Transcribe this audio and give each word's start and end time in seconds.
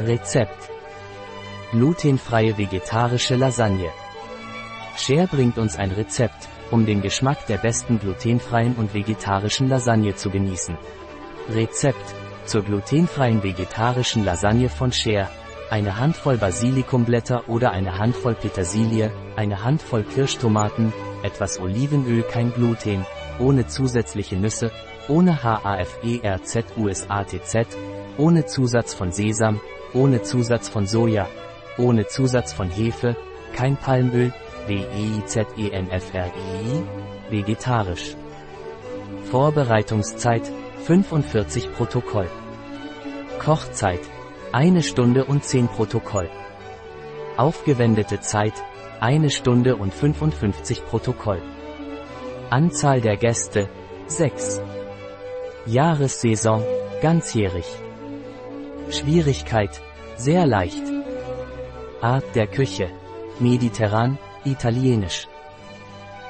Rezept. 0.00 0.70
Glutenfreie 1.72 2.56
vegetarische 2.56 3.34
Lasagne. 3.34 3.90
Cher 4.96 5.26
bringt 5.26 5.58
uns 5.58 5.74
ein 5.74 5.90
Rezept, 5.90 6.48
um 6.70 6.86
den 6.86 7.02
Geschmack 7.02 7.46
der 7.48 7.58
besten 7.58 7.98
glutenfreien 7.98 8.76
und 8.76 8.94
vegetarischen 8.94 9.68
Lasagne 9.68 10.14
zu 10.14 10.30
genießen. 10.30 10.78
Rezept. 11.50 12.14
Zur 12.44 12.62
glutenfreien 12.62 13.42
vegetarischen 13.42 14.24
Lasagne 14.24 14.68
von 14.68 14.92
Cher. 14.92 15.28
Eine 15.68 15.98
Handvoll 15.98 16.36
Basilikumblätter 16.36 17.48
oder 17.48 17.72
eine 17.72 17.98
Handvoll 17.98 18.36
Petersilie, 18.36 19.10
eine 19.34 19.64
Handvoll 19.64 20.04
Kirschtomaten, 20.04 20.92
etwas 21.24 21.58
Olivenöl 21.58 22.22
kein 22.22 22.52
Gluten, 22.52 23.04
ohne 23.38 23.66
zusätzliche 23.66 24.36
Nüsse, 24.36 24.70
ohne 25.08 25.42
HAFERZUSATZ, 25.42 27.76
ohne 28.16 28.46
Zusatz 28.46 28.94
von 28.94 29.12
Sesam, 29.12 29.60
ohne 29.94 30.22
Zusatz 30.22 30.68
von 30.68 30.86
Soja, 30.86 31.26
ohne 31.78 32.06
Zusatz 32.06 32.52
von 32.52 32.70
Hefe, 32.70 33.16
kein 33.54 33.76
Palmöl, 33.76 34.32
WEIZENFREI, 34.66 36.30
vegetarisch. 37.30 38.16
Vorbereitungszeit 39.30 40.42
45 40.84 41.72
Protokoll. 41.72 42.28
Kochzeit 43.38 44.00
1 44.52 44.86
Stunde 44.86 45.24
und 45.24 45.44
10 45.44 45.68
Protokoll. 45.68 46.28
Aufgewendete 47.36 48.20
Zeit 48.20 48.54
1 49.00 49.32
Stunde 49.32 49.76
und 49.76 49.94
55 49.94 50.84
Protokoll. 50.86 51.40
Anzahl 52.50 53.02
der 53.02 53.18
Gäste 53.18 53.68
6. 54.06 54.62
Jahressaison 55.66 56.64
ganzjährig. 57.02 57.66
Schwierigkeit 58.90 59.82
sehr 60.16 60.46
leicht. 60.46 60.82
Art 62.00 62.24
der 62.34 62.46
Küche 62.46 62.88
mediterran, 63.38 64.16
italienisch. 64.44 65.28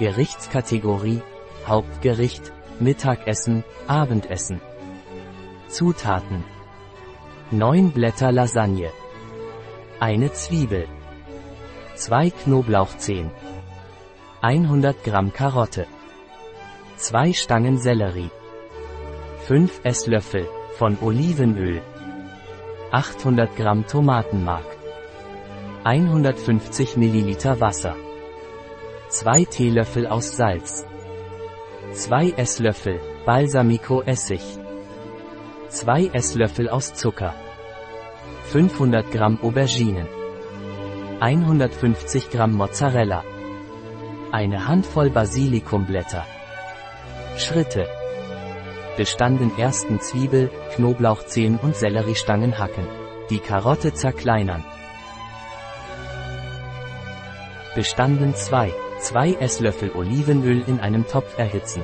Gerichtskategorie 0.00 1.22
Hauptgericht, 1.64 2.52
Mittagessen, 2.80 3.62
Abendessen. 3.86 4.60
Zutaten 5.68 6.42
9 7.52 7.92
Blätter 7.92 8.32
Lasagne. 8.32 8.90
Eine 10.00 10.32
Zwiebel. 10.32 10.88
2 11.94 12.30
Knoblauchzehen. 12.30 13.30
100 14.42 15.04
Gramm 15.04 15.32
Karotte. 15.32 15.86
2 17.00 17.32
Stangen 17.32 17.78
Sellerie. 17.78 18.30
5 19.46 19.80
Esslöffel 19.84 20.46
von 20.76 20.98
Olivenöl. 21.00 21.80
800 22.90 23.56
Gramm 23.56 23.86
Tomatenmark. 23.86 24.66
150 25.82 26.98
Milliliter 26.98 27.58
Wasser. 27.58 27.96
2 29.08 29.44
Teelöffel 29.46 30.06
aus 30.06 30.36
Salz. 30.36 30.84
2 31.94 32.34
Esslöffel 32.36 33.00
Balsamico 33.24 34.02
Essig. 34.02 34.42
2 35.70 36.10
Esslöffel 36.12 36.68
aus 36.68 36.92
Zucker. 36.92 37.34
500 38.52 39.10
Gramm 39.10 39.38
Auberginen. 39.40 40.06
150 41.20 42.28
Gramm 42.28 42.52
Mozzarella. 42.52 43.24
Eine 44.32 44.68
Handvoll 44.68 45.08
Basilikumblätter. 45.08 46.26
Schritte. 47.36 47.88
Bestanden 48.96 49.56
ersten 49.58 50.00
Zwiebel, 50.00 50.50
Knoblauchzehen 50.74 51.58
und 51.58 51.76
Selleriestangen 51.76 52.58
hacken. 52.58 52.86
Die 53.30 53.38
Karotte 53.38 53.94
zerkleinern. 53.94 54.64
Bestanden 57.74 58.34
2. 58.34 58.72
2 59.00 59.34
Esslöffel 59.34 59.92
Olivenöl 59.92 60.62
in 60.66 60.80
einem 60.80 61.06
Topf 61.06 61.38
erhitzen. 61.38 61.82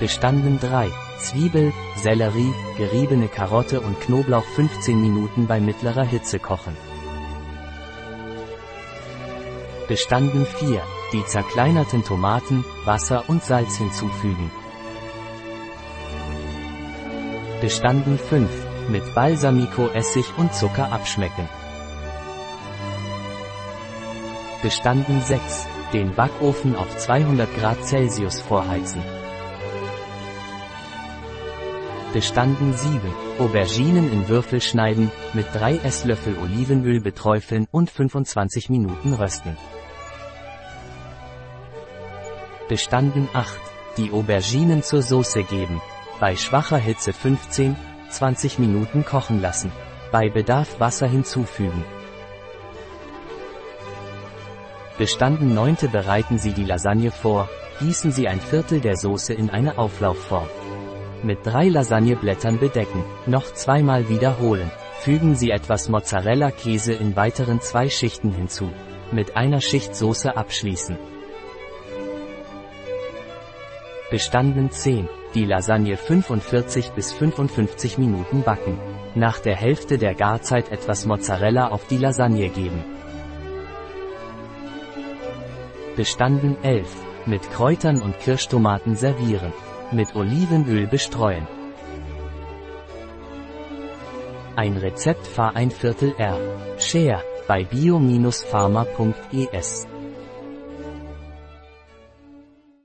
Bestanden 0.00 0.58
3. 0.58 0.88
Zwiebel, 1.20 1.72
Sellerie, 1.96 2.52
geriebene 2.76 3.28
Karotte 3.28 3.80
und 3.80 4.00
Knoblauch 4.00 4.46
15 4.56 5.00
Minuten 5.00 5.46
bei 5.46 5.60
mittlerer 5.60 6.04
Hitze 6.04 6.40
kochen. 6.40 6.76
Bestanden 9.86 10.44
4. 10.46 10.82
Die 11.12 11.24
zerkleinerten 11.26 12.02
Tomaten, 12.04 12.64
Wasser 12.86 13.24
und 13.28 13.44
Salz 13.44 13.76
hinzufügen. 13.76 14.50
Bestanden 17.60 18.18
5. 18.18 18.48
Mit 18.88 19.14
Balsamico 19.14 19.88
Essig 19.88 20.24
und 20.38 20.54
Zucker 20.54 20.90
abschmecken. 20.90 21.46
Bestanden 24.62 25.20
6. 25.20 25.66
Den 25.92 26.14
Backofen 26.14 26.74
auf 26.76 26.96
200 26.96 27.54
Grad 27.58 27.84
Celsius 27.84 28.40
vorheizen. 28.40 29.02
Bestanden 32.14 32.72
7. 32.72 33.00
Auberginen 33.38 34.10
in 34.10 34.28
Würfel 34.28 34.62
schneiden, 34.62 35.10
mit 35.34 35.46
3 35.52 35.76
Esslöffel 35.76 36.36
Olivenöl 36.42 37.00
beträufeln 37.00 37.66
und 37.70 37.90
25 37.90 38.70
Minuten 38.70 39.12
rösten. 39.12 39.58
Bestanden 42.72 43.28
8. 43.34 43.60
Die 43.98 44.12
Auberginen 44.12 44.82
zur 44.82 45.02
Soße 45.02 45.42
geben. 45.42 45.82
Bei 46.20 46.36
schwacher 46.36 46.78
Hitze 46.78 47.12
15, 47.12 47.76
20 48.08 48.58
Minuten 48.58 49.04
kochen 49.04 49.42
lassen. 49.42 49.70
Bei 50.10 50.30
Bedarf 50.30 50.80
Wasser 50.80 51.06
hinzufügen. 51.06 51.84
Bestanden 54.96 55.52
9. 55.52 55.90
Bereiten 55.92 56.38
Sie 56.38 56.52
die 56.52 56.64
Lasagne 56.64 57.10
vor, 57.10 57.50
gießen 57.80 58.10
Sie 58.10 58.26
ein 58.26 58.40
Viertel 58.40 58.80
der 58.80 58.96
Soße 58.96 59.34
in 59.34 59.50
eine 59.50 59.76
Auflaufform. 59.76 60.48
Mit 61.22 61.44
drei 61.44 61.68
Lasagneblättern 61.68 62.58
bedecken, 62.58 63.04
noch 63.26 63.52
zweimal 63.52 64.08
wiederholen. 64.08 64.70
Fügen 65.00 65.34
Sie 65.34 65.50
etwas 65.50 65.90
Mozzarella-Käse 65.90 66.94
in 66.94 67.16
weiteren 67.16 67.60
zwei 67.60 67.90
Schichten 67.90 68.32
hinzu. 68.32 68.70
Mit 69.10 69.36
einer 69.36 69.60
Schicht 69.60 69.94
Soße 69.94 70.34
abschließen. 70.38 70.96
Bestanden 74.12 74.70
10. 74.70 75.08
Die 75.34 75.44
Lasagne 75.46 75.96
45 75.96 76.90
bis 76.90 77.14
55 77.14 77.96
Minuten 77.96 78.42
backen. 78.42 78.78
Nach 79.14 79.38
der 79.38 79.56
Hälfte 79.56 79.96
der 79.96 80.14
Garzeit 80.14 80.70
etwas 80.70 81.06
Mozzarella 81.06 81.68
auf 81.68 81.86
die 81.86 81.96
Lasagne 81.96 82.50
geben. 82.50 82.84
Bestanden 85.96 86.62
11. 86.62 86.86
Mit 87.24 87.50
Kräutern 87.52 88.02
und 88.02 88.20
Kirschtomaten 88.20 88.96
servieren. 88.96 89.54
Mit 89.92 90.14
Olivenöl 90.14 90.86
bestreuen. 90.86 91.46
Ein 94.56 94.76
Rezept 94.76 95.26
fahr 95.26 95.56
ein 95.56 95.70
Viertel 95.70 96.12
R. 96.18 96.38
Share 96.76 97.24
bei 97.48 97.64
bio-pharma.es 97.64 99.86